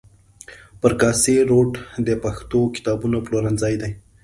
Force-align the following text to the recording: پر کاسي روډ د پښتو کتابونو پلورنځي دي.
پر 0.81 0.91
کاسي 1.01 1.35
روډ 1.49 1.71
د 2.07 2.09
پښتو 2.23 2.59
کتابونو 2.75 3.17
پلورنځي 3.25 3.73
دي. 3.81 3.91